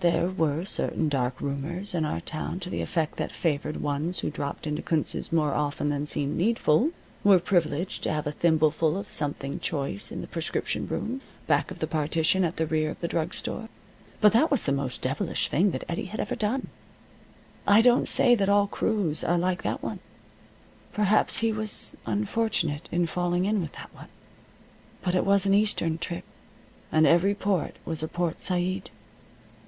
There 0.00 0.28
were 0.28 0.64
certain 0.64 1.08
dark 1.08 1.40
rumors 1.40 1.94
in 1.94 2.04
our 2.04 2.20
town 2.20 2.58
to 2.58 2.68
the 2.68 2.80
effect 2.80 3.16
that 3.18 3.30
favored 3.30 3.76
ones 3.76 4.18
who 4.18 4.28
dropped 4.28 4.66
into 4.66 4.82
Kunz's 4.82 5.30
more 5.32 5.54
often 5.54 5.88
than 5.88 6.04
seemed 6.04 6.36
needful 6.36 6.90
were 7.22 7.38
privileged 7.38 8.02
to 8.02 8.12
have 8.12 8.26
a 8.26 8.32
thimbleful 8.32 8.96
of 8.96 9.08
something 9.08 9.60
choice 9.60 10.10
in 10.10 10.20
the 10.20 10.26
prescription 10.26 10.88
room, 10.88 11.20
back 11.46 11.70
of 11.70 11.78
the 11.78 11.86
partition 11.86 12.42
at 12.42 12.56
the 12.56 12.66
rear 12.66 12.90
of 12.90 12.98
the 12.98 13.06
drug 13.06 13.32
store. 13.32 13.68
But 14.20 14.32
that 14.32 14.50
was 14.50 14.64
the 14.64 14.72
most 14.72 15.00
devilish 15.00 15.46
thing 15.48 15.70
that 15.70 15.84
Eddie 15.88 16.06
had 16.06 16.18
ever 16.18 16.34
done. 16.34 16.70
I 17.64 17.80
don't 17.80 18.08
say 18.08 18.34
that 18.34 18.48
all 18.48 18.66
crews 18.66 19.22
are 19.22 19.38
like 19.38 19.62
that 19.62 19.80
one. 19.80 20.00
Perhaps 20.92 21.36
he 21.36 21.52
was 21.52 21.94
unfortunate 22.04 22.88
in 22.90 23.06
falling 23.06 23.44
in 23.44 23.60
with 23.60 23.74
that 23.74 23.94
one. 23.94 24.08
But 25.02 25.14
it 25.14 25.24
was 25.24 25.46
an 25.46 25.54
Eastern 25.54 25.98
trip, 25.98 26.24
and 26.90 27.06
every 27.06 27.36
port 27.36 27.76
was 27.84 28.02
a 28.02 28.08
Port 28.08 28.40
Said. 28.40 28.90